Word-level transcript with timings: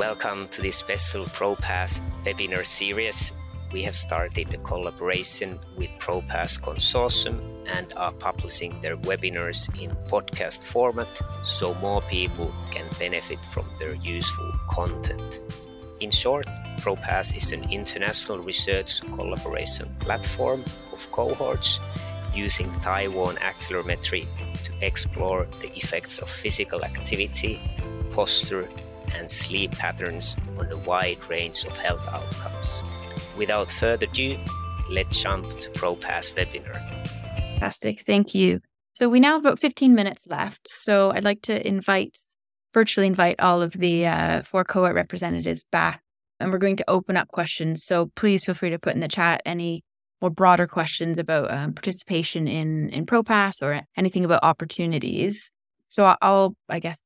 Welcome 0.00 0.48
to 0.52 0.62
this 0.62 0.76
special 0.76 1.26
ProPass 1.26 2.00
webinar 2.24 2.64
series. 2.64 3.34
We 3.70 3.82
have 3.82 3.94
started 3.94 4.54
a 4.54 4.56
collaboration 4.56 5.60
with 5.76 5.90
ProPass 5.98 6.58
Consortium 6.58 7.38
and 7.66 7.92
are 7.98 8.10
publishing 8.10 8.80
their 8.80 8.96
webinars 8.96 9.68
in 9.78 9.90
podcast 10.08 10.64
format 10.64 11.06
so 11.44 11.74
more 11.74 12.00
people 12.08 12.50
can 12.70 12.86
benefit 12.98 13.40
from 13.52 13.66
their 13.78 13.92
useful 13.96 14.50
content. 14.70 15.42
In 16.00 16.10
short, 16.10 16.46
ProPass 16.78 17.36
is 17.36 17.52
an 17.52 17.70
international 17.70 18.38
research 18.38 19.02
collaboration 19.02 19.94
platform 19.98 20.64
of 20.94 21.12
cohorts 21.12 21.78
using 22.34 22.72
thigh-worn 22.80 23.36
accelerometry 23.36 24.26
to 24.64 24.72
explore 24.80 25.46
the 25.60 25.68
effects 25.76 26.18
of 26.20 26.30
physical 26.30 26.86
activity, 26.86 27.60
posture, 28.08 28.66
and 29.14 29.30
sleep 29.30 29.72
patterns 29.72 30.36
on 30.58 30.70
a 30.70 30.76
wide 30.76 31.18
range 31.28 31.64
of 31.64 31.76
health 31.76 32.06
outcomes. 32.08 32.82
Without 33.36 33.70
further 33.70 34.06
ado, 34.06 34.38
let's 34.90 35.20
jump 35.20 35.46
to 35.60 35.70
ProPass 35.70 36.34
webinar. 36.34 36.74
Fantastic. 37.60 38.04
Thank 38.06 38.34
you. 38.34 38.60
So 38.92 39.08
we 39.08 39.20
now 39.20 39.32
have 39.32 39.44
about 39.44 39.58
15 39.58 39.94
minutes 39.94 40.26
left. 40.26 40.68
So 40.68 41.10
I'd 41.10 41.24
like 41.24 41.42
to 41.42 41.66
invite, 41.66 42.16
virtually 42.74 43.06
invite 43.06 43.40
all 43.40 43.62
of 43.62 43.72
the 43.72 44.06
uh, 44.06 44.42
four 44.42 44.64
cohort 44.64 44.94
representatives 44.94 45.64
back. 45.70 46.02
And 46.38 46.50
we're 46.52 46.58
going 46.58 46.76
to 46.76 46.90
open 46.90 47.16
up 47.16 47.28
questions. 47.28 47.84
So 47.84 48.10
please 48.16 48.44
feel 48.44 48.54
free 48.54 48.70
to 48.70 48.78
put 48.78 48.94
in 48.94 49.00
the 49.00 49.08
chat 49.08 49.42
any 49.44 49.84
more 50.20 50.30
broader 50.30 50.66
questions 50.66 51.18
about 51.18 51.50
um, 51.50 51.72
participation 51.72 52.46
in 52.46 52.90
in 52.90 53.06
ProPass 53.06 53.62
or 53.62 53.82
anything 53.96 54.24
about 54.24 54.40
opportunities. 54.42 55.50
So 55.88 56.14
I'll, 56.20 56.56
I 56.68 56.78
guess, 56.78 57.02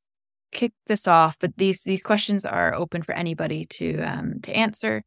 kick 0.55 0.73
this 0.87 1.07
off, 1.07 1.37
but 1.39 1.57
these 1.57 1.83
these 1.83 2.03
questions 2.03 2.47
are 2.47 2.75
open 2.75 3.03
for 3.03 3.13
anybody 3.13 3.67
to 3.67 4.01
um, 4.01 4.41
to 4.43 4.53
answer. 4.53 5.03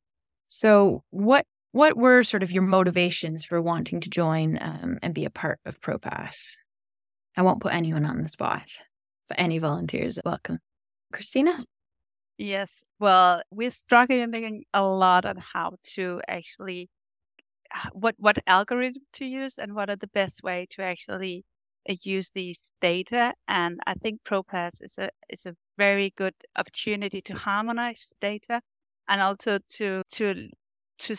So, 0.47 1.03
what 1.09 1.45
what 1.71 1.97
were 1.97 2.23
sort 2.23 2.43
of 2.43 2.51
your 2.51 2.63
motivations 2.63 3.45
for 3.45 3.61
wanting 3.61 4.01
to 4.01 4.09
join 4.09 4.57
um, 4.61 4.99
and 5.01 5.13
be 5.13 5.25
a 5.25 5.29
part 5.29 5.59
of 5.65 5.79
ProPass? 5.79 6.55
I 7.35 7.41
won't 7.41 7.61
put 7.61 7.73
anyone 7.73 8.05
on 8.05 8.21
the 8.21 8.29
spot. 8.29 8.69
So, 9.25 9.35
any 9.37 9.57
volunteers, 9.57 10.19
welcome. 10.23 10.59
Christina. 11.11 11.63
Yes. 12.37 12.83
Well, 12.99 13.41
we're 13.49 13.71
struggling 13.71 14.63
a 14.73 14.85
lot 14.85 15.25
on 15.25 15.37
how 15.37 15.77
to 15.95 16.21
actually 16.27 16.89
what 17.93 18.15
what 18.17 18.37
algorithm 18.47 19.01
to 19.13 19.25
use 19.25 19.57
and 19.57 19.73
what 19.73 19.89
are 19.89 19.95
the 19.95 20.07
best 20.07 20.43
way 20.43 20.67
to 20.71 20.81
actually 20.81 21.43
use 22.03 22.31
these 22.33 22.71
data. 22.81 23.33
And 23.47 23.79
I 23.87 23.93
think 23.95 24.21
ProPass 24.23 24.81
is 24.81 24.97
a 24.97 25.09
is 25.29 25.45
a 25.45 25.55
very 25.77 26.13
good 26.17 26.33
opportunity 26.57 27.21
to 27.21 27.33
harmonize 27.33 28.13
data 28.21 28.61
and 29.07 29.21
also 29.21 29.59
to 29.75 30.03
to 30.11 30.49
to 30.99 31.15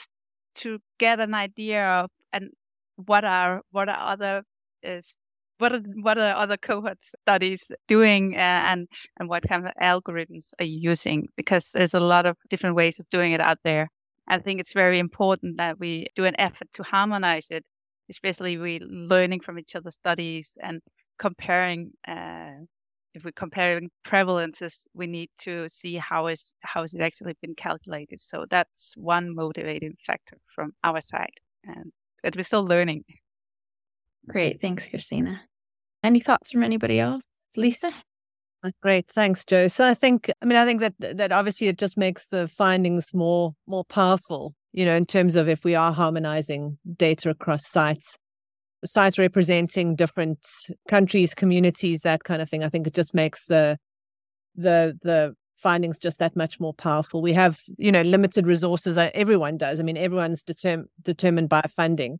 to 0.56 0.78
get 0.98 1.20
an 1.20 1.34
idea 1.34 1.86
of 1.86 2.11
and 2.33 2.50
what 2.96 3.24
are 3.24 3.62
what 3.70 3.89
are 3.89 3.98
other 3.98 4.42
is 4.83 5.16
what 5.58 5.72
are 5.72 5.83
what 6.02 6.19
are 6.19 6.34
other 6.36 6.56
cohort 6.56 6.98
studies 7.05 7.70
doing 7.86 8.34
uh, 8.34 8.39
and 8.70 8.89
and 9.19 9.28
what 9.28 9.42
kind 9.48 9.66
of 9.66 9.72
algorithms 9.80 10.50
are 10.58 10.64
you 10.64 10.78
using 10.91 11.28
because 11.36 11.70
there's 11.72 11.94
a 11.94 12.00
lot 12.00 12.27
of 12.27 12.36
different 12.48 12.77
ways 12.77 12.98
of 12.98 13.08
doing 13.11 13.33
it 13.33 13.41
out 13.41 13.58
there 13.64 13.89
i 14.28 14.39
think 14.39 14.61
it's 14.61 14.72
very 14.72 14.98
important 14.98 15.56
that 15.56 15.78
we 15.78 16.06
do 16.14 16.24
an 16.24 16.34
effort 16.39 16.69
to 16.72 16.83
harmonize 16.83 17.48
it 17.50 17.64
especially 18.11 18.56
we 18.56 18.81
learning 18.81 19.41
from 19.41 19.59
each 19.59 19.75
other's 19.75 19.95
studies 19.95 20.56
and 20.62 20.81
comparing 21.19 21.91
uh, 22.06 22.53
if 23.14 23.25
we're 23.25 23.33
comparing 23.33 23.91
prevalences 24.06 24.87
we 24.95 25.06
need 25.06 25.31
to 25.39 25.69
see 25.69 25.95
how 25.97 26.27
is 26.27 26.55
how 26.61 26.83
is 26.83 26.95
it 26.95 27.01
actually 27.01 27.34
been 27.42 27.55
calculated. 27.55 28.20
So 28.20 28.47
that's 28.48 28.95
one 28.97 29.34
motivating 29.34 29.95
factor 30.06 30.39
from 30.55 30.73
our 30.84 31.01
side 31.01 31.39
and 31.64 31.92
that 32.23 32.36
we're 32.36 32.42
still 32.42 32.64
learning. 32.64 33.05
Great. 34.29 34.61
Thanks 34.61 34.86
christina. 34.86 35.42
Any 36.02 36.20
thoughts 36.20 36.52
from 36.52 36.63
anybody 36.63 37.01
else? 37.01 37.25
Lisa? 37.57 37.92
Uh, 38.63 38.70
Great, 38.83 39.08
thanks, 39.08 39.45
Joe. 39.45 39.69
So 39.69 39.86
I 39.86 39.95
think, 39.95 40.30
I 40.42 40.45
mean, 40.45 40.58
I 40.58 40.64
think 40.64 40.80
that 40.80 40.95
that 41.17 41.33
obviously 41.33 41.69
it 41.69 41.79
just 41.79 41.96
makes 41.96 42.27
the 42.27 42.48
findings 42.48 43.14
more 43.14 43.55
more 43.67 43.85
powerful 43.85 44.55
you 44.73 44.84
know, 44.84 44.95
in 44.95 45.05
terms 45.05 45.36
of 45.36 45.48
if 45.48 45.64
we 45.64 45.74
are 45.74 45.92
harmonizing 45.92 46.79
data 46.96 47.30
across 47.30 47.68
sites, 47.68 48.18
sites 48.84 49.18
representing 49.18 49.96
different 49.96 50.39
countries, 50.89 51.34
communities, 51.34 52.02
that 52.02 52.24
kind 52.24 52.42
of 52.42 52.48
thing. 52.48 52.62
I 52.62 52.68
think 52.68 52.86
it 52.86 52.95
just 52.95 53.14
makes 53.14 53.45
the 53.46 53.78
the 54.55 54.98
the 55.02 55.34
findings 55.57 55.98
just 55.98 56.18
that 56.20 56.36
much 56.36 56.61
more 56.61 56.73
powerful. 56.74 57.20
We 57.20 57.33
have, 57.33 57.58
you 57.77 57.90
know, 57.90 58.02
limited 58.02 58.46
resources. 58.46 58.96
Uh, 58.96 59.11
everyone 59.14 59.57
does. 59.57 59.80
I 59.80 59.83
mean, 59.83 59.96
everyone's 59.96 60.45
determ- 60.45 60.84
determined 61.02 61.48
by 61.48 61.62
funding. 61.74 62.18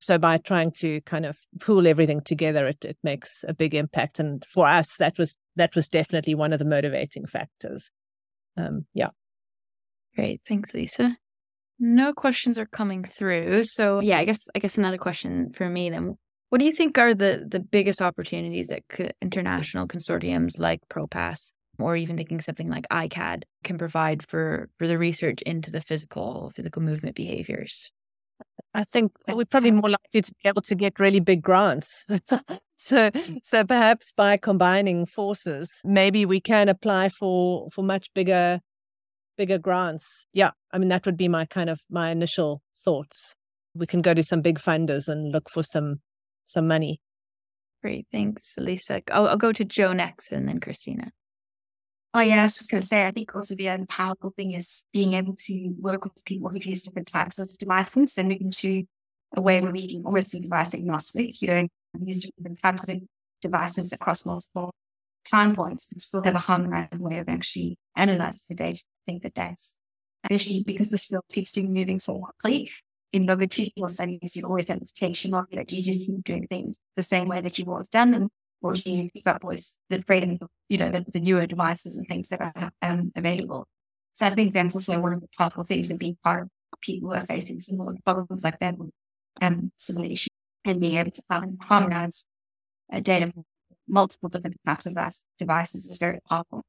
So 0.00 0.16
by 0.16 0.38
trying 0.38 0.72
to 0.78 1.00
kind 1.02 1.26
of 1.26 1.38
pool 1.60 1.86
everything 1.86 2.20
together, 2.20 2.66
it, 2.68 2.84
it 2.84 2.96
makes 3.02 3.44
a 3.46 3.52
big 3.52 3.74
impact. 3.74 4.20
And 4.20 4.44
for 4.46 4.66
us, 4.66 4.96
that 4.98 5.18
was 5.18 5.36
that 5.56 5.74
was 5.74 5.88
definitely 5.88 6.34
one 6.34 6.52
of 6.52 6.58
the 6.60 6.64
motivating 6.64 7.26
factors. 7.26 7.90
Um, 8.56 8.86
yeah. 8.94 9.08
Great. 10.14 10.40
Thanks, 10.46 10.72
Lisa. 10.72 11.18
No 11.78 12.12
questions 12.12 12.58
are 12.58 12.66
coming 12.66 13.04
through. 13.04 13.64
So 13.64 14.00
yeah, 14.00 14.18
I 14.18 14.24
guess 14.24 14.48
I 14.54 14.58
guess 14.58 14.78
another 14.78 14.98
question 14.98 15.52
for 15.52 15.68
me 15.68 15.90
then. 15.90 16.16
What 16.50 16.58
do 16.58 16.64
you 16.64 16.72
think 16.72 16.98
are 16.98 17.14
the 17.14 17.46
the 17.48 17.60
biggest 17.60 18.02
opportunities 18.02 18.68
that 18.68 18.82
international 19.22 19.86
consortiums 19.86 20.58
like 20.58 20.80
ProPass 20.88 21.52
or 21.78 21.94
even 21.94 22.16
thinking 22.16 22.40
something 22.40 22.68
like 22.68 22.88
ICAD 22.88 23.42
can 23.62 23.78
provide 23.78 24.26
for 24.26 24.68
for 24.78 24.86
the 24.86 24.98
research 24.98 25.42
into 25.42 25.70
the 25.70 25.80
physical 25.80 26.50
physical 26.54 26.82
movement 26.82 27.14
behaviors? 27.14 27.92
I 28.74 28.84
think 28.84 29.12
we're 29.28 29.44
probably 29.44 29.70
more 29.70 29.90
likely 29.90 30.22
to 30.22 30.32
be 30.42 30.48
able 30.48 30.62
to 30.62 30.74
get 30.74 31.00
really 31.00 31.20
big 31.20 31.42
grants. 31.42 32.04
so 32.76 33.10
so 33.42 33.64
perhaps 33.64 34.12
by 34.12 34.36
combining 34.36 35.06
forces, 35.06 35.80
maybe 35.84 36.26
we 36.26 36.40
can 36.40 36.68
apply 36.68 37.08
for 37.08 37.68
for 37.70 37.82
much 37.82 38.12
bigger 38.14 38.60
bigger 39.38 39.56
grants. 39.56 40.26
Yeah, 40.34 40.50
I 40.72 40.78
mean, 40.78 40.88
that 40.88 41.06
would 41.06 41.16
be 41.16 41.28
my 41.28 41.46
kind 41.46 41.70
of 41.70 41.80
my 41.88 42.10
initial 42.10 42.60
thoughts. 42.84 43.34
We 43.74 43.86
can 43.86 44.02
go 44.02 44.12
to 44.12 44.22
some 44.22 44.42
big 44.42 44.58
funders 44.58 45.08
and 45.08 45.32
look 45.32 45.48
for 45.48 45.62
some 45.62 46.00
some 46.44 46.68
money. 46.68 47.00
Great, 47.82 48.06
thanks, 48.12 48.54
Lisa. 48.58 49.02
I'll, 49.10 49.28
I'll 49.28 49.36
go 49.36 49.52
to 49.52 49.64
Joe 49.64 49.92
next, 49.92 50.32
and 50.32 50.46
then 50.46 50.60
Christina. 50.60 51.12
Oh 52.14 52.20
yeah, 52.20 52.40
I 52.40 52.42
was 52.44 52.56
just 52.56 52.70
going 52.70 52.80
to 52.80 52.86
say, 52.86 53.06
I 53.06 53.12
think 53.12 53.34
also 53.34 53.54
the 53.54 53.68
other 53.68 53.86
powerful 53.86 54.32
thing 54.36 54.52
is 54.52 54.84
being 54.92 55.12
able 55.12 55.36
to 55.36 55.74
work 55.78 56.04
with 56.04 56.24
people 56.24 56.48
who 56.48 56.58
use 56.58 56.82
different 56.82 57.06
types 57.06 57.38
of 57.38 57.56
devices 57.58 58.14
and 58.16 58.28
moving 58.28 58.50
to 58.50 58.84
a 59.36 59.42
way 59.42 59.60
where 59.60 59.70
we 59.70 59.88
can 59.88 60.04
almost 60.04 60.32
be 60.32 60.40
device 60.40 60.74
agnostic. 60.74 61.40
You 61.40 61.48
don't 61.48 61.70
use 62.02 62.20
different 62.36 62.60
types 62.62 62.88
of 62.88 63.02
devices 63.42 63.92
across 63.92 64.24
multiple 64.24 64.74
time 65.24 65.54
points 65.54 65.92
and 65.92 66.00
still 66.00 66.22
have 66.22 66.34
a 66.34 66.38
harmonized 66.38 66.98
way 66.98 67.18
of 67.18 67.28
actually 67.28 67.76
analyzing 67.94 68.46
the 68.48 68.54
data. 68.54 68.82
Think 69.08 69.22
that 69.22 69.34
that's 69.34 69.80
especially 70.24 70.64
because 70.66 70.90
the 70.90 70.98
field 70.98 71.24
keeps 71.32 71.52
doing 71.52 71.72
moving 71.72 71.98
so 71.98 72.12
quickly. 72.18 72.70
In 73.10 73.24
longitudinal 73.24 73.88
studies, 73.88 74.36
you 74.36 74.44
always 74.44 74.68
have 74.68 74.80
this 74.80 74.92
tension 74.92 75.32
of 75.32 75.46
that 75.52 75.72
you 75.72 75.82
just 75.82 76.06
keep 76.06 76.22
doing 76.24 76.46
things 76.46 76.78
the 76.94 77.02
same 77.02 77.26
way 77.26 77.40
that 77.40 77.58
you've 77.58 77.70
always 77.70 77.88
done 77.88 78.10
them, 78.10 78.28
or 78.60 78.74
you 78.74 79.08
keep 79.08 79.26
up 79.26 79.42
with 79.42 79.64
the 79.88 80.02
freedom 80.02 80.38
you 80.68 80.76
know, 80.76 80.90
the, 80.90 81.00
the 81.08 81.20
newer 81.20 81.46
devices 81.46 81.96
and 81.96 82.06
things 82.06 82.28
that 82.28 82.42
are 82.42 82.70
um, 82.82 83.10
available. 83.16 83.66
So 84.12 84.26
I 84.26 84.30
think 84.30 84.52
that's 84.52 84.74
also 84.74 85.00
one 85.00 85.14
of 85.14 85.22
the 85.22 85.28
powerful 85.38 85.64
things 85.64 85.90
of 85.90 85.98
being 85.98 86.18
part 86.22 86.42
of 86.42 86.80
people 86.82 87.08
who 87.08 87.14
are 87.16 87.24
facing 87.24 87.60
similar 87.60 87.94
problems 88.04 88.44
like 88.44 88.58
that 88.58 88.76
with 88.76 88.90
um, 89.40 89.72
issues, 90.04 90.28
and 90.66 90.80
being 90.82 90.98
able 90.98 91.12
to 91.12 91.22
harmonize 91.62 92.26
uh, 92.92 93.00
data 93.00 93.32
from 93.32 93.44
multiple 93.88 94.28
different 94.28 94.60
types 94.66 94.84
of 94.84 94.94
devices 95.38 95.86
is 95.86 95.96
very 95.96 96.18
powerful. 96.28 96.62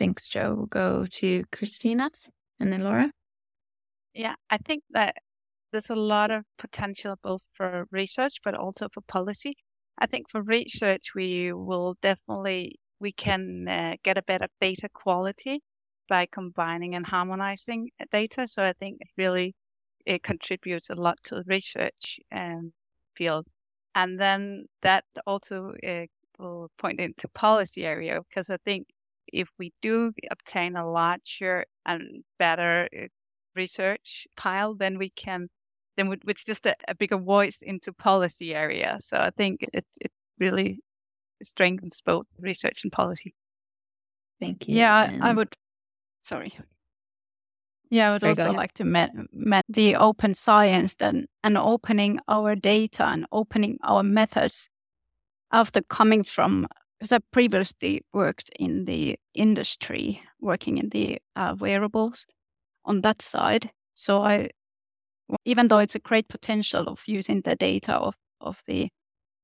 Thanks, 0.00 0.30
Joe. 0.30 0.54
We'll 0.56 0.66
go 0.66 1.06
to 1.06 1.44
Christina 1.52 2.08
and 2.58 2.72
then 2.72 2.82
Laura. 2.82 3.12
Yeah, 4.14 4.34
I 4.48 4.56
think 4.56 4.82
that 4.92 5.16
there's 5.72 5.90
a 5.90 5.94
lot 5.94 6.30
of 6.30 6.44
potential 6.56 7.16
both 7.22 7.42
for 7.52 7.84
research 7.92 8.40
but 8.42 8.54
also 8.54 8.88
for 8.94 9.02
policy. 9.02 9.52
I 9.98 10.06
think 10.06 10.30
for 10.30 10.42
research, 10.42 11.14
we 11.14 11.52
will 11.52 11.98
definitely 12.00 12.80
we 12.98 13.12
can 13.12 13.68
uh, 13.68 13.96
get 14.02 14.16
a 14.16 14.22
better 14.22 14.46
data 14.58 14.88
quality 14.94 15.60
by 16.08 16.26
combining 16.32 16.94
and 16.94 17.04
harmonizing 17.04 17.90
data. 18.10 18.46
So 18.48 18.64
I 18.64 18.72
think 18.80 18.96
it 19.00 19.08
really 19.18 19.54
it 20.06 20.22
contributes 20.22 20.88
a 20.88 20.94
lot 20.94 21.18
to 21.24 21.34
the 21.34 21.44
research 21.46 22.18
um, 22.32 22.72
field. 23.14 23.46
And 23.94 24.18
then 24.18 24.64
that 24.80 25.04
also 25.26 25.74
uh, 25.86 26.06
will 26.38 26.70
point 26.78 27.00
into 27.00 27.28
policy 27.28 27.84
area 27.84 28.18
because 28.26 28.48
I 28.48 28.56
think 28.64 28.86
if 29.32 29.48
we 29.58 29.72
do 29.82 30.12
obtain 30.30 30.76
a 30.76 30.90
larger 30.90 31.64
and 31.86 32.24
better 32.38 32.88
uh, 32.96 33.06
research 33.56 34.26
pile, 34.36 34.74
then 34.74 34.98
we 34.98 35.10
can 35.10 35.48
then 35.96 36.08
with, 36.08 36.20
with 36.24 36.38
just 36.44 36.66
a, 36.66 36.74
a, 36.88 36.94
bigger 36.94 37.18
voice 37.18 37.62
into 37.62 37.92
policy 37.92 38.54
area. 38.54 38.96
So 39.00 39.16
I 39.16 39.30
think 39.30 39.66
it 39.72 39.86
it 40.00 40.12
really 40.38 40.80
strengthens 41.42 42.00
both 42.04 42.26
research 42.38 42.84
and 42.84 42.92
policy. 42.92 43.34
Thank 44.40 44.68
you. 44.68 44.76
Yeah, 44.76 45.10
and... 45.10 45.22
I 45.22 45.32
would 45.32 45.54
sorry. 46.22 46.56
Yeah, 47.90 48.08
I 48.08 48.12
would 48.12 48.20
Sorry, 48.20 48.36
also 48.36 48.52
like 48.52 48.74
to 48.74 48.84
met, 48.84 49.10
met 49.32 49.64
the 49.68 49.96
open 49.96 50.32
science 50.32 50.94
then 50.94 51.26
and 51.42 51.58
opening 51.58 52.20
our 52.28 52.54
data 52.54 53.04
and 53.04 53.26
opening 53.32 53.78
our 53.82 54.04
methods 54.04 54.68
after 55.50 55.82
coming 55.82 56.22
from 56.22 56.68
because 57.00 57.12
I 57.12 57.18
previously 57.32 58.02
worked 58.12 58.50
in 58.58 58.84
the 58.84 59.18
industry, 59.34 60.22
working 60.38 60.76
in 60.76 60.90
the 60.90 61.18
uh, 61.34 61.56
wearables 61.58 62.26
on 62.84 63.00
that 63.00 63.22
side. 63.22 63.70
So 63.94 64.22
I, 64.22 64.50
even 65.46 65.68
though 65.68 65.78
it's 65.78 65.94
a 65.94 66.00
great 66.00 66.28
potential 66.28 66.84
of 66.88 67.02
using 67.06 67.40
the 67.40 67.56
data 67.56 67.94
of 67.94 68.14
of 68.42 68.62
the 68.66 68.88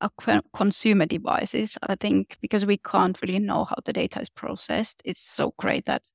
uh, 0.00 0.08
consumer 0.54 1.06
devices, 1.06 1.78
I 1.82 1.96
think 1.96 2.36
because 2.40 2.66
we 2.66 2.76
can't 2.78 3.20
really 3.22 3.38
know 3.38 3.64
how 3.64 3.76
the 3.84 3.92
data 3.92 4.20
is 4.20 4.30
processed, 4.30 5.02
it's 5.04 5.22
so 5.22 5.54
great 5.58 5.86
that 5.86 6.10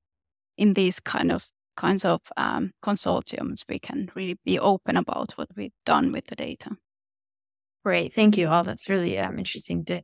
in 0.57 0.73
these 0.73 0.99
kind 0.99 1.31
of 1.31 1.47
kinds 1.77 2.05
of 2.05 2.21
um, 2.37 2.71
consortiums, 2.83 3.63
we 3.67 3.79
can 3.79 4.09
really 4.15 4.37
be 4.45 4.59
open 4.59 4.97
about 4.97 5.31
what 5.33 5.49
we've 5.55 5.71
done 5.85 6.11
with 6.11 6.27
the 6.27 6.35
data. 6.35 6.75
Great. 7.83 8.13
Thank 8.13 8.37
you 8.37 8.47
all. 8.47 8.63
That's 8.63 8.89
really 8.89 9.17
um, 9.17 9.39
interesting 9.39 9.83
to, 9.85 10.03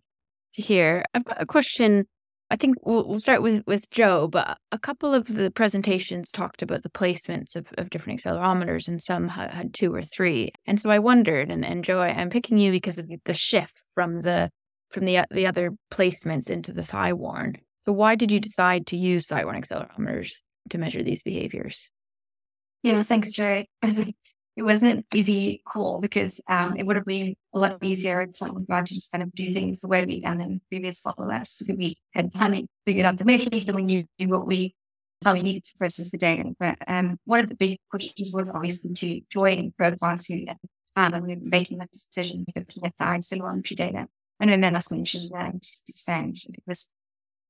to 0.58 0.62
hear. 0.62 1.06
I've 1.14 1.24
got 1.24 1.42
a 1.42 1.46
question. 1.46 2.06
I 2.50 2.56
think 2.56 2.76
we'll, 2.82 3.08
we'll 3.08 3.20
start 3.20 3.42
with, 3.42 3.64
with 3.66 3.90
Joe, 3.92 4.28
but 4.28 4.58
a 4.72 4.80
couple 4.80 5.14
of 5.14 5.28
the 5.28 5.52
presentations 5.52 6.32
talked 6.32 6.62
about 6.62 6.84
the 6.84 6.90
placements 6.90 7.56
of, 7.56 7.68
of 7.78 7.90
different 7.90 8.22
accelerometers, 8.22 8.88
and 8.88 9.02
some 9.02 9.28
had, 9.28 9.52
had 9.52 9.74
two 9.74 9.94
or 9.94 10.02
three. 10.02 10.52
And 10.66 10.80
so 10.80 10.90
I 10.90 11.00
wondered, 11.00 11.52
and, 11.52 11.66
and 11.66 11.84
Joe, 11.84 12.00
I, 12.00 12.10
I'm 12.10 12.30
picking 12.30 12.58
you 12.58 12.72
because 12.72 12.98
of 12.98 13.10
the 13.26 13.34
shift 13.34 13.84
from 13.94 14.22
the 14.22 14.50
from 14.90 15.04
the 15.04 15.26
the 15.32 15.48
other 15.48 15.72
placements 15.92 16.50
into 16.50 16.72
the 16.72 16.84
thigh-worn. 16.84 17.58
So 17.84 17.92
why 17.92 18.16
did 18.16 18.32
you 18.32 18.40
decide 18.40 18.88
to 18.88 18.98
use 18.98 19.28
thigh-worn 19.28 19.62
accelerometers 19.62 20.30
to 20.70 20.78
measure 20.78 21.04
these 21.04 21.24
behaviors? 21.24 21.90
Yeah, 22.84 23.04
thanks, 23.04 23.34
Jerry. 23.34 23.70
It 24.58 24.64
wasn't 24.64 25.06
easy 25.14 25.62
call 25.68 26.02
because 26.02 26.42
um, 26.48 26.76
it 26.78 26.84
would 26.84 26.96
have 26.96 27.06
been 27.06 27.36
a 27.54 27.60
lot 27.60 27.78
easier 27.84 28.22
if 28.22 28.36
someone 28.36 28.66
got 28.66 28.88
to 28.88 28.96
just 28.96 29.12
kind 29.12 29.22
of 29.22 29.32
do 29.36 29.54
things 29.54 29.82
the 29.82 29.88
way 29.88 30.04
we 30.04 30.20
done 30.20 30.42
in 30.42 30.62
previous 30.68 31.00
follow 31.00 31.30
ups. 31.32 31.62
We 31.70 31.96
had 32.12 32.34
kind 32.34 32.56
of 32.56 32.66
figured 32.84 33.06
out 33.06 33.20
the 33.20 33.26
mechanism, 33.26 33.76
we 33.76 33.84
knew 33.84 34.06
what 34.20 34.48
we 34.48 34.74
how 35.24 35.34
we 35.34 35.44
needed 35.44 35.64
to 35.66 35.78
process 35.78 36.10
the 36.10 36.18
data. 36.18 36.56
But 36.60 36.78
um, 36.88 37.20
one 37.26 37.42
of 37.42 37.50
the 37.50 37.56
big 37.56 37.78
pushes 37.92 38.34
was 38.34 38.50
obviously 38.50 38.94
to 38.94 39.22
join 39.32 39.74
protocols 39.78 40.26
who 40.26 40.46
at 40.48 40.58
the 40.62 40.70
time 40.96 41.24
we 41.24 41.36
were 41.36 41.42
making 41.42 41.78
that 41.78 41.92
decision 41.92 42.46
to 42.46 42.66
collect 42.66 42.98
the 42.98 43.04
accelerometry 43.04 43.76
data. 43.76 44.08
And 44.40 44.52
then 44.52 44.76
us 44.76 44.90
mentioned 44.90 45.32
that 45.34 45.62
to 45.62 45.72
expand 45.88 46.38
because 46.52 46.90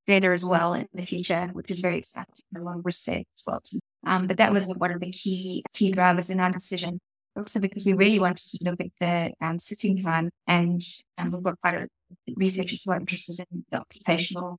data 0.08 0.28
as 0.28 0.44
well 0.44 0.74
in 0.74 0.88
the 0.94 1.04
future, 1.04 1.50
which 1.54 1.72
is 1.72 1.80
very 1.80 2.00
exciting 2.00 2.34
and 2.54 2.66
one 2.66 2.82
we're 2.84 2.90
as 2.90 3.26
well. 3.46 3.62
Um, 4.08 4.28
but 4.28 4.38
that 4.38 4.52
was 4.52 4.68
one 4.78 4.92
of 4.92 5.02
the 5.02 5.12
key 5.12 5.64
key 5.74 5.92
drivers 5.92 6.30
in 6.30 6.40
our 6.40 6.52
decision. 6.52 7.00
Also 7.36 7.60
because 7.60 7.86
we 7.86 7.94
really 7.94 8.20
wanted 8.20 8.38
to 8.38 8.58
look 8.64 8.80
at 8.80 8.88
the 9.00 9.46
um, 9.46 9.60
sitting 9.60 9.98
time 9.98 10.32
and 10.48 10.82
um, 11.20 11.32
we've 11.32 11.44
got 11.44 11.62
quite 11.62 11.76
a 11.76 11.88
researchers 12.36 12.84
who 12.84 12.92
are 12.92 13.00
interested 13.00 13.46
in 13.52 13.64
the 13.70 13.80
occupational 13.80 14.58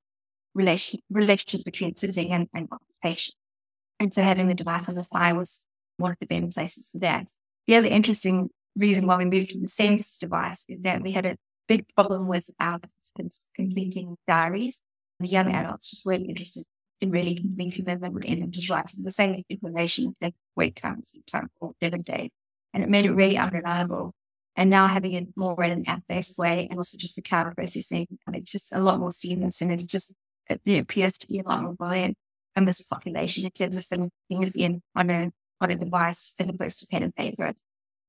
relation, 0.54 1.00
relationship 1.10 1.64
between 1.64 1.96
sitting 1.96 2.30
and, 2.30 2.48
and 2.54 2.68
occupation. 2.70 3.34
And 3.98 4.14
so 4.14 4.22
having 4.22 4.46
the 4.46 4.54
device 4.54 4.88
on 4.88 4.94
the 4.94 5.02
thigh 5.02 5.32
was 5.32 5.66
one 5.96 6.12
of 6.12 6.18
the 6.20 6.26
better 6.26 6.46
places 6.46 6.90
for 6.90 6.98
that. 6.98 7.26
The 7.66 7.74
other 7.74 7.88
interesting 7.88 8.50
reason 8.76 9.06
why 9.06 9.16
we 9.16 9.24
moved 9.24 9.50
to 9.50 9.60
the 9.60 9.66
SENS 9.66 10.18
device 10.18 10.64
is 10.68 10.80
that 10.82 11.02
we 11.02 11.10
had 11.12 11.26
a 11.26 11.36
big 11.66 11.86
problem 11.96 12.28
with 12.28 12.48
our 12.60 12.78
participants 12.78 13.50
completing 13.56 14.16
diaries 14.28 14.82
the 15.20 15.28
young 15.28 15.52
adults 15.52 15.90
just 15.90 16.06
weren't 16.06 16.28
interested 16.28 16.64
in 17.00 17.10
really 17.10 17.34
convincing 17.34 17.84
them 17.84 18.02
and 18.02 18.14
would 18.14 18.24
end 18.24 18.42
up 18.42 18.50
just 18.50 18.70
writing 18.70 19.04
the 19.04 19.10
same 19.10 19.42
information 19.48 20.16
like 20.20 20.34
wait 20.56 20.76
times, 20.76 21.16
time 21.26 21.48
for 21.58 21.72
seven 21.82 22.02
days. 22.02 22.30
And 22.74 22.82
it 22.82 22.90
made 22.90 23.06
it 23.06 23.12
really 23.12 23.38
unreliable. 23.38 24.12
And 24.56 24.70
now 24.70 24.88
having 24.88 25.12
it 25.12 25.28
more 25.36 25.62
in 25.62 25.70
an 25.70 25.84
app-based 25.86 26.36
way 26.38 26.66
and 26.68 26.78
also 26.78 26.98
just 26.98 27.14
the 27.14 27.22
cloud 27.22 27.54
processing, 27.54 28.06
and 28.26 28.34
it's 28.34 28.50
just 28.50 28.74
a 28.74 28.80
lot 28.80 28.98
more 28.98 29.12
seamless 29.12 29.60
and 29.60 29.72
it's 29.72 29.84
just 29.84 30.14
it 30.48 30.78
appears 30.78 31.16
to 31.18 31.26
be 31.28 31.38
a 31.38 31.42
lot 31.42 31.62
more 31.62 31.74
buoyant 31.74 32.16
and 32.56 32.66
this 32.66 32.82
population 32.82 33.44
in 33.44 33.50
terms 33.50 33.76
of 33.76 33.84
filling 33.84 34.10
things 34.28 34.56
in 34.56 34.82
on 34.96 35.10
a 35.10 35.30
on 35.60 35.70
a 35.70 35.76
device 35.76 36.34
as 36.38 36.48
opposed 36.48 36.80
to 36.80 36.86
pen 36.90 37.02
and 37.02 37.14
paper. 37.14 37.52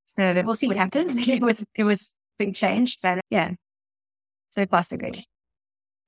So 0.05 0.41
we'll 0.43 0.55
see 0.55 0.67
what 0.67 0.77
happens. 0.77 1.15
it 1.27 1.41
was 1.41 1.63
it 1.75 1.83
was 1.83 2.15
big 2.37 2.55
change, 2.55 2.97
but 3.01 3.19
yeah. 3.29 3.53
So 4.49 4.65
far 4.65 4.83
so 4.83 4.97
good. 4.97 5.19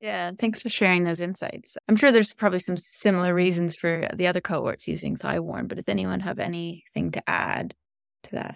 Yeah, 0.01 0.31
thanks 0.39 0.61
for 0.63 0.69
sharing 0.69 1.03
those 1.03 1.21
insights. 1.21 1.77
I'm 1.87 1.95
sure 1.95 2.11
there's 2.11 2.33
probably 2.33 2.59
some 2.59 2.77
similar 2.77 3.35
reasons 3.35 3.75
for 3.75 4.09
the 4.13 4.25
other 4.25 4.41
cohorts 4.41 4.87
using 4.87 5.15
thigh-worn, 5.15 5.67
but 5.67 5.77
does 5.77 5.87
anyone 5.87 6.21
have 6.21 6.39
anything 6.39 7.11
to 7.11 7.21
add 7.29 7.75
to 8.23 8.31
that? 8.31 8.55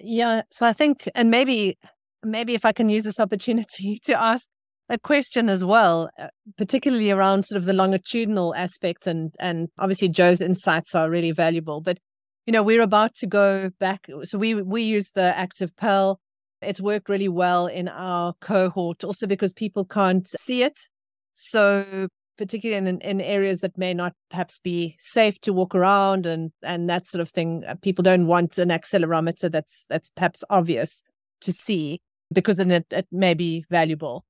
Yeah, 0.00 0.42
so 0.52 0.64
I 0.64 0.72
think, 0.72 1.08
and 1.16 1.28
maybe, 1.28 1.76
maybe 2.22 2.54
if 2.54 2.64
I 2.64 2.70
can 2.70 2.88
use 2.88 3.02
this 3.02 3.18
opportunity 3.18 3.98
to 4.04 4.20
ask 4.20 4.48
a 4.88 4.96
question 4.98 5.48
as 5.48 5.64
well, 5.64 6.08
uh, 6.20 6.28
particularly 6.56 7.10
around 7.10 7.44
sort 7.44 7.58
of 7.58 7.64
the 7.64 7.72
longitudinal 7.72 8.54
aspect, 8.54 9.08
and 9.08 9.34
and 9.40 9.68
obviously 9.78 10.08
Joe's 10.08 10.40
insights 10.40 10.94
are 10.94 11.10
really 11.10 11.32
valuable. 11.32 11.80
But 11.80 11.98
you 12.46 12.52
know, 12.52 12.62
we're 12.62 12.82
about 12.82 13.16
to 13.16 13.26
go 13.26 13.70
back, 13.80 14.06
so 14.22 14.38
we 14.38 14.54
we 14.54 14.82
use 14.82 15.10
the 15.10 15.34
activPAL 15.36 16.18
it's 16.62 16.80
worked 16.80 17.08
really 17.08 17.28
well 17.28 17.66
in 17.66 17.88
our 17.88 18.34
cohort, 18.40 19.04
also 19.04 19.26
because 19.26 19.52
people 19.52 19.84
can't 19.84 20.26
see 20.26 20.62
it. 20.62 20.88
So 21.34 22.08
particularly 22.36 22.88
in, 22.88 23.00
in 23.00 23.20
areas 23.20 23.60
that 23.60 23.78
may 23.78 23.94
not 23.94 24.12
perhaps 24.30 24.58
be 24.58 24.94
safe 24.98 25.40
to 25.40 25.52
walk 25.52 25.74
around 25.74 26.26
and 26.26 26.52
and 26.62 26.88
that 26.88 27.06
sort 27.06 27.20
of 27.20 27.30
thing, 27.30 27.64
uh, 27.66 27.74
people 27.82 28.02
don't 28.02 28.26
want 28.26 28.58
an 28.58 28.68
accelerometer 28.68 29.50
that's 29.50 29.84
that's 29.88 30.10
perhaps 30.10 30.44
obvious 30.50 31.02
to 31.40 31.52
see 31.52 32.00
because 32.32 32.56
then 32.56 32.70
it, 32.70 32.86
it 32.90 33.06
may 33.10 33.34
be 33.34 33.64
valuable. 33.70 34.24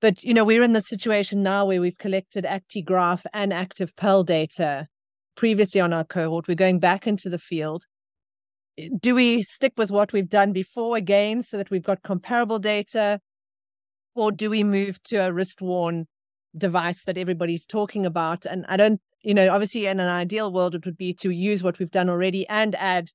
But 0.00 0.22
you 0.22 0.34
know, 0.34 0.44
we're 0.44 0.62
in 0.62 0.72
the 0.72 0.80
situation 0.80 1.42
now 1.42 1.64
where 1.64 1.80
we've 1.80 1.98
collected 1.98 2.44
ActiGraph 2.44 3.24
and 3.32 3.52
activPAL 3.52 4.26
data 4.26 4.88
previously 5.36 5.80
on 5.80 5.92
our 5.92 6.04
cohort. 6.04 6.46
We're 6.46 6.54
going 6.54 6.78
back 6.78 7.06
into 7.06 7.28
the 7.28 7.38
field 7.38 7.86
do 8.98 9.14
we 9.14 9.42
stick 9.42 9.74
with 9.76 9.90
what 9.90 10.12
we've 10.12 10.28
done 10.28 10.52
before 10.52 10.96
again 10.96 11.42
so 11.42 11.56
that 11.56 11.70
we've 11.70 11.82
got 11.82 12.02
comparable 12.02 12.58
data? 12.58 13.20
Or 14.14 14.32
do 14.32 14.50
we 14.50 14.64
move 14.64 15.02
to 15.04 15.16
a 15.16 15.32
wrist 15.32 15.60
worn 15.60 16.06
device 16.56 17.04
that 17.04 17.18
everybody's 17.18 17.66
talking 17.66 18.06
about? 18.06 18.46
And 18.46 18.64
I 18.68 18.76
don't, 18.76 19.00
you 19.22 19.34
know, 19.34 19.52
obviously 19.52 19.86
in 19.86 20.00
an 20.00 20.08
ideal 20.08 20.52
world, 20.52 20.74
it 20.74 20.84
would 20.84 20.96
be 20.96 21.12
to 21.14 21.30
use 21.30 21.62
what 21.62 21.78
we've 21.78 21.90
done 21.90 22.08
already 22.08 22.46
and 22.48 22.74
add 22.76 23.10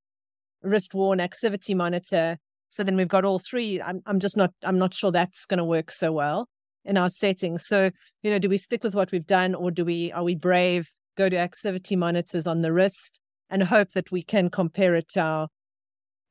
wrist 0.62 0.94
worn 0.94 1.20
activity 1.20 1.74
monitor. 1.74 2.38
So 2.70 2.84
then 2.84 2.96
we've 2.96 3.08
got 3.08 3.26
all 3.26 3.40
three. 3.40 3.82
I'm, 3.82 4.02
I'm 4.06 4.20
just 4.20 4.38
not, 4.38 4.52
I'm 4.64 4.78
not 4.78 4.94
sure 4.94 5.12
that's 5.12 5.46
going 5.46 5.58
to 5.58 5.64
work 5.64 5.92
so 5.92 6.12
well 6.12 6.48
in 6.86 6.98
our 6.98 7.10
setting. 7.10 7.58
So, 7.58 7.92
you 8.24 8.32
know, 8.32 8.40
do 8.40 8.50
we 8.50 8.58
stick 8.58 8.84
with 8.84 8.96
what 8.96 9.12
we've 9.12 9.26
done 9.26 9.56
or 9.56 9.72
do 9.72 9.86
we, 9.86 10.12
are 10.12 10.24
we 10.24 10.36
brave, 10.36 10.90
go 11.18 11.30
to 11.30 11.38
activity 11.38 11.96
monitors 11.96 12.46
on 12.46 12.62
the 12.62 12.72
wrist? 12.72 13.20
And 13.50 13.64
hope 13.64 13.92
that 13.94 14.12
we 14.12 14.24
can 14.24 14.50
compare 14.50 14.96
it 14.96 15.10
to 15.10 15.22
our 15.22 15.48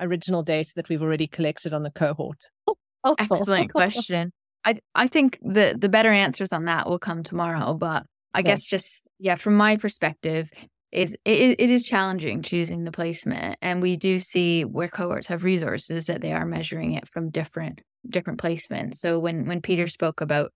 original 0.01 0.43
data 0.43 0.71
that 0.77 0.89
we've 0.89 1.03
already 1.03 1.27
collected 1.27 1.73
on 1.73 1.83
the 1.83 1.91
cohort? 1.91 2.45
Oh, 3.05 3.15
Excellent 3.19 3.73
question. 3.73 4.33
I 4.65 4.81
I 4.95 5.07
think 5.09 5.39
the 5.41 5.77
the 5.79 5.89
better 5.89 6.11
answers 6.11 6.53
on 6.53 6.65
that 6.65 6.89
will 6.89 6.99
come 6.99 7.23
tomorrow, 7.23 7.75
but 7.75 8.05
I 8.35 8.43
guess 8.43 8.67
just 8.67 9.11
yeah, 9.19 9.37
from 9.37 9.57
my 9.57 9.77
perspective, 9.77 10.51
is 10.93 11.17
it, 11.25 11.61
it 11.61 11.71
is 11.71 11.85
challenging 11.85 12.43
choosing 12.43 12.85
the 12.85 12.93
placement, 12.93 13.57
and 13.63 13.81
we 13.81 13.97
do 13.97 14.19
see 14.19 14.65
where 14.65 14.89
cohorts 14.89 15.29
have 15.29 15.45
resources 15.45 16.07
that 16.07 16.21
they 16.21 16.33
are 16.33 16.45
measuring 16.45 16.93
it 16.95 17.09
from 17.09 17.31
different 17.31 17.83
different 18.09 18.41
placements. 18.41 18.97
So 18.97 19.19
when 19.19 19.47
when 19.47 19.61
Peter 19.61 19.87
spoke 19.87 20.21
about 20.21 20.53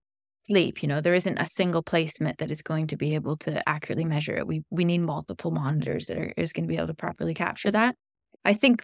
sleep. 0.47 0.81
You 0.81 0.89
know, 0.89 1.01
there 1.01 1.13
isn't 1.13 1.37
a 1.37 1.47
single 1.47 1.81
placement 1.81 2.37
that 2.37 2.51
is 2.51 2.61
going 2.61 2.87
to 2.87 2.97
be 2.97 3.15
able 3.15 3.37
to 3.37 3.67
accurately 3.67 4.05
measure 4.05 4.35
it. 4.35 4.47
We 4.47 4.63
we 4.69 4.85
need 4.85 4.99
multiple 4.99 5.51
monitors 5.51 6.07
that 6.07 6.17
are 6.17 6.33
is 6.37 6.53
going 6.53 6.65
to 6.65 6.67
be 6.67 6.77
able 6.77 6.87
to 6.87 6.93
properly 6.93 7.33
capture 7.33 7.71
that. 7.71 7.95
I 8.45 8.53
think 8.53 8.83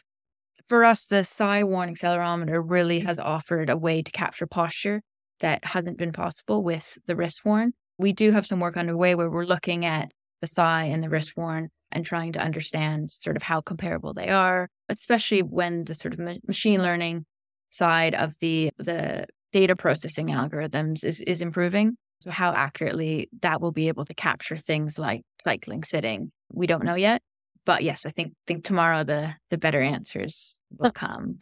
for 0.68 0.84
us, 0.86 1.06
the 1.06 1.24
thigh-worn 1.24 1.94
accelerometer 1.94 2.62
really 2.64 3.00
has 3.00 3.18
offered 3.20 3.70
a 3.70 3.78
way 3.78 4.02
to 4.04 4.12
capture 4.12 4.46
posture 4.46 5.02
that 5.40 5.66
hasn't 5.66 5.98
been 5.98 6.12
possible 6.12 6.64
with 6.64 6.98
the 7.08 7.16
wrist 7.16 7.44
worn. 7.44 7.74
We 7.98 8.14
do 8.14 8.32
have 8.32 8.46
some 8.46 8.60
work 8.60 8.78
underway 8.78 9.16
where 9.16 9.30
we're 9.30 9.46
looking 9.46 9.86
at 9.86 10.12
the 10.42 10.48
thigh 10.48 10.86
and 10.86 11.04
the 11.04 11.10
wrist 11.10 11.36
worn 11.36 11.70
and 11.92 12.06
trying 12.06 12.34
to 12.34 12.40
understand 12.40 13.10
sort 13.12 13.36
of 13.36 13.44
how 13.44 13.62
comparable 13.62 14.14
they 14.14 14.30
are, 14.30 14.70
especially 14.90 15.42
when 15.42 15.86
the 15.86 15.96
sort 15.96 16.14
of 16.14 16.20
ma- 16.20 16.36
machine 16.48 16.82
learning 16.82 17.26
side 17.72 18.16
of 18.16 18.36
the 18.40 18.72
the 18.78 19.26
data 19.52 19.76
processing 19.76 20.28
algorithms 20.28 21.04
is, 21.04 21.22
is 21.22 21.42
improving. 21.42 21.98
So 22.22 22.32
how 22.32 22.54
accurately 22.54 23.30
that 23.42 23.62
will 23.62 23.72
be 23.72 23.88
able 23.88 24.06
to 24.06 24.14
capture 24.14 24.58
things 24.58 25.00
like 25.00 25.22
cycling 25.44 25.84
sitting, 25.84 26.32
we 26.52 26.68
don't 26.68 26.84
know 26.84 26.96
yet. 26.96 27.22
But 27.66 27.84
yes, 27.84 28.06
I 28.06 28.12
think 28.12 28.34
think 28.48 28.64
tomorrow 28.64 29.04
the 29.04 29.36
the 29.50 29.58
better 29.58 29.82
answers 29.82 30.58
will 30.78 30.92
come. 30.92 31.40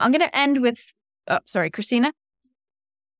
I'm 0.00 0.12
going 0.12 0.28
to 0.28 0.36
end 0.36 0.60
with, 0.60 0.92
oh, 1.28 1.40
sorry, 1.46 1.70
Christina. 1.70 2.12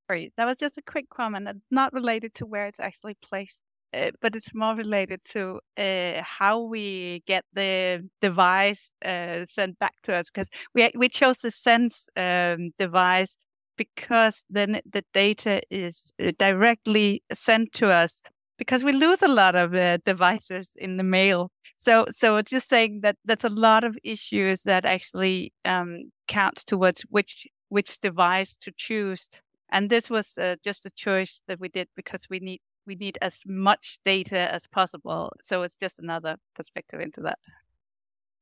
Sorry, 0.08 0.32
that 0.36 0.44
was 0.44 0.56
just 0.56 0.78
a 0.78 0.82
quick 0.82 1.08
comment. 1.08 1.46
That's 1.46 1.58
not 1.70 1.92
related 1.92 2.34
to 2.34 2.46
where 2.46 2.66
it's 2.66 2.80
actually 2.80 3.16
placed 3.22 3.62
uh, 3.94 4.10
but 4.20 4.36
it's 4.36 4.54
more 4.54 4.74
related 4.74 5.20
to 5.24 5.60
uh, 5.76 6.22
how 6.22 6.60
we 6.60 7.22
get 7.26 7.44
the 7.54 8.06
device 8.20 8.92
uh, 9.04 9.46
sent 9.48 9.78
back 9.78 9.94
to 10.02 10.14
us 10.14 10.26
because 10.26 10.48
we 10.74 10.90
we 10.94 11.08
chose 11.08 11.38
the 11.38 11.50
SENS 11.50 12.08
um, 12.16 12.70
device 12.78 13.36
because 13.78 14.44
then 14.50 14.82
the 14.84 15.04
data 15.14 15.62
is 15.70 16.12
uh, 16.22 16.32
directly 16.38 17.22
sent 17.32 17.72
to 17.74 17.88
us 17.90 18.20
because 18.58 18.84
we 18.84 18.92
lose 18.92 19.22
a 19.22 19.28
lot 19.28 19.54
of 19.54 19.72
uh, 19.74 19.96
devices 20.04 20.76
in 20.76 20.98
the 20.98 21.04
mail. 21.04 21.50
So 21.76 22.06
so 22.10 22.36
it's 22.36 22.50
just 22.50 22.68
saying 22.68 23.00
that 23.02 23.16
that's 23.24 23.44
a 23.44 23.48
lot 23.48 23.84
of 23.84 23.96
issues 24.02 24.64
that 24.64 24.84
actually 24.84 25.54
um, 25.64 26.10
count 26.26 26.56
towards 26.66 27.02
which 27.02 27.46
which 27.70 28.00
device 28.00 28.56
to 28.60 28.72
choose. 28.76 29.30
And 29.70 29.88
this 29.88 30.10
was 30.10 30.36
uh, 30.38 30.56
just 30.64 30.86
a 30.86 30.90
choice 30.90 31.42
that 31.46 31.60
we 31.60 31.68
did 31.68 31.88
because 31.94 32.26
we 32.28 32.40
need 32.40 32.60
we 32.86 32.96
need 32.96 33.18
as 33.22 33.42
much 33.46 33.98
data 34.04 34.52
as 34.52 34.66
possible. 34.66 35.32
So 35.40 35.62
it's 35.62 35.76
just 35.76 35.98
another 35.98 36.36
perspective 36.56 37.00
into 37.00 37.20
that. 37.22 37.38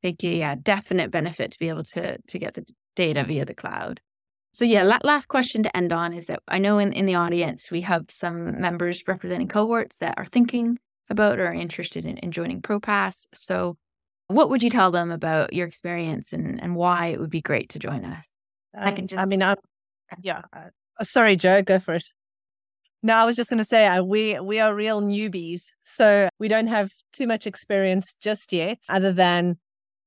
Thank 0.03 0.23
you. 0.23 0.31
Yeah, 0.31 0.55
definite 0.55 1.11
benefit 1.11 1.53
to 1.53 1.59
be 1.59 1.69
able 1.69 1.85
to 1.85 2.19
to 2.19 2.39
get 2.39 2.55
the 2.55 2.65
data 2.95 3.23
via 3.25 3.45
the 3.45 3.55
cloud. 3.55 4.01
So 4.57 4.65
yeah, 4.65 4.99
last 5.05 5.29
question 5.29 5.65
to 5.65 5.77
end 5.77 5.93
on 5.93 6.15
is 6.15 6.29
that 6.29 6.41
I 6.49 6.57
know 6.57 6.79
in, 6.79 6.95
in 6.95 7.05
the 7.05 7.17
audience 7.17 7.71
we 7.71 7.83
have 7.83 8.07
some 8.09 8.59
members 8.59 9.03
representing 9.07 9.49
cohorts 9.49 9.99
that 9.99 10.15
are 10.17 10.25
thinking 10.25 10.79
about 11.11 11.39
or 11.39 11.49
are 11.49 11.53
interested 11.53 12.07
in, 12.07 12.17
in 12.17 12.33
joining 12.33 12.63
ProPass. 12.63 13.27
So 13.35 13.77
what 14.29 14.49
would 14.49 14.63
you 14.63 14.71
tell 14.71 14.91
them 14.91 15.11
about 15.11 15.53
your 15.53 15.67
experience 15.67 16.33
and, 16.33 16.59
and 16.63 16.75
why 16.75 17.09
it 17.09 17.21
would 17.21 17.29
be 17.29 17.43
great 17.43 17.69
to 17.73 17.79
join 17.79 18.07
us? 18.07 18.25
I 18.75 18.93
can 18.93 19.07
just 19.07 19.21
I 19.21 19.27
mean 19.27 19.43
I'm 19.43 19.59
yeah. 20.23 20.41
Uh, 20.51 21.05
sorry, 21.05 21.37
Joe, 21.37 21.61
go 21.61 21.79
for 21.79 21.97
it. 21.97 22.07
No, 23.03 23.15
I 23.15 23.27
was 23.27 23.37
just 23.37 23.51
going 23.51 23.59
to 23.59 23.65
say 23.65 23.87
uh, 23.87 24.03
we 24.03 24.41
we 24.41 24.59
are 24.59 24.75
real 24.75 25.03
newbies, 25.03 25.65
so 25.85 26.31
we 26.39 26.49
don't 26.49 26.69
have 26.69 26.93
too 27.13 27.27
much 27.27 27.47
experience 27.47 28.15
just 28.23 28.55
yet, 28.55 28.79
other 28.89 29.13
than 29.13 29.59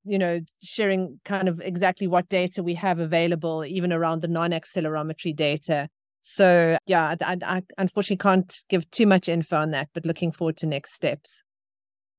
you 0.03 0.17
know 0.17 0.39
sharing 0.61 1.19
kind 1.25 1.47
of 1.47 1.59
exactly 1.59 2.07
what 2.07 2.29
data 2.29 2.63
we 2.63 2.73
have 2.75 2.99
available, 2.99 3.65
even 3.65 3.93
around 3.93 4.21
the 4.21 4.27
non-accelerometry 4.27 5.35
data. 5.35 5.89
So 6.21 6.77
yeah, 6.85 7.15
I, 7.21 7.37
I 7.43 7.63
unfortunately 7.77 8.17
can't 8.17 8.63
give 8.69 8.89
too 8.91 9.07
much 9.07 9.29
info 9.29 9.57
on 9.57 9.71
that, 9.71 9.89
but 9.93 10.05
looking 10.05 10.31
forward 10.31 10.57
to 10.57 10.67
next 10.67 10.93
steps. 10.93 11.43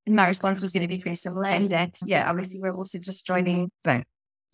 My 0.06 0.26
response 0.28 0.60
was 0.60 0.72
going 0.72 0.82
to 0.82 0.88
be 0.88 0.98
pretty 0.98 1.16
similar 1.16 1.50
in 1.50 1.68
that, 1.68 1.98
yeah, 2.06 2.28
obviously 2.28 2.60
we're 2.60 2.74
also 2.74 2.98
just 2.98 3.26
joining, 3.26 3.70
but 3.84 4.04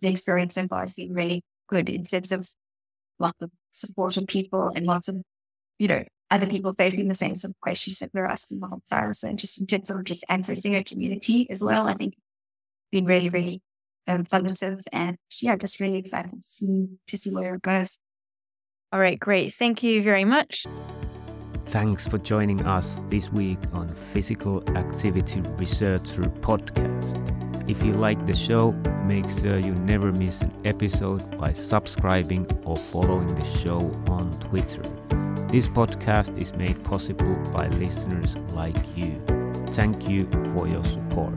the 0.00 0.08
experience 0.08 0.54
so 0.54 0.66
far 0.66 0.80
has 0.80 0.94
been 0.94 1.14
really 1.14 1.44
good 1.68 1.88
in 1.88 2.04
terms 2.04 2.32
of 2.32 2.48
lots 3.18 3.40
of 3.40 3.50
supportive 3.70 4.26
people 4.26 4.72
and 4.74 4.84
lots 4.84 5.08
of 5.08 5.16
you 5.78 5.88
know, 5.88 6.02
other 6.30 6.46
people 6.46 6.72
facing 6.72 7.08
the 7.08 7.14
same 7.14 7.36
sort 7.36 7.52
of 7.52 7.60
questions 7.60 7.98
that 7.98 8.10
we're 8.12 8.26
asking 8.26 8.60
the 8.60 8.66
whole 8.66 8.82
time. 8.90 9.14
So 9.14 9.32
just 9.34 9.60
in 9.60 9.66
terms 9.66 9.90
of 9.90 10.04
just 10.04 10.24
accessing 10.28 10.76
a 10.76 10.82
community 10.82 11.48
as 11.50 11.62
well, 11.62 11.86
I 11.86 11.94
think 11.94 12.14
been 12.90 13.04
really, 13.04 13.28
really 13.28 13.62
um, 14.08 14.24
positive 14.24 14.80
and 14.92 15.16
yeah, 15.40 15.56
just 15.56 15.80
really 15.80 15.98
excited 15.98 16.42
to 16.42 16.48
see 16.48 16.88
to 17.08 17.18
see 17.18 17.34
where 17.34 17.54
it 17.54 17.62
goes. 17.62 17.98
All 18.92 19.00
right, 19.00 19.18
great. 19.18 19.54
Thank 19.54 19.82
you 19.82 20.02
very 20.02 20.24
much. 20.24 20.64
Thanks 21.66 22.06
for 22.06 22.18
joining 22.18 22.64
us 22.64 23.00
this 23.10 23.32
week 23.32 23.58
on 23.72 23.88
Physical 23.88 24.62
Activity 24.76 25.40
Researcher 25.58 26.22
Podcast. 26.22 27.20
If 27.68 27.84
you 27.84 27.94
like 27.94 28.24
the 28.26 28.34
show, 28.34 28.70
make 29.04 29.28
sure 29.28 29.58
you 29.58 29.74
never 29.74 30.12
miss 30.12 30.42
an 30.42 30.52
episode 30.64 31.36
by 31.36 31.50
subscribing 31.50 32.46
or 32.64 32.76
following 32.76 33.26
the 33.34 33.42
show 33.42 33.80
on 34.06 34.30
Twitter. 34.38 34.82
This 35.50 35.66
podcast 35.66 36.38
is 36.38 36.54
made 36.54 36.84
possible 36.84 37.34
by 37.52 37.66
listeners 37.68 38.36
like 38.54 38.96
you. 38.96 39.20
Thank 39.72 40.08
you 40.08 40.30
for 40.54 40.68
your 40.68 40.84
support. 40.84 41.36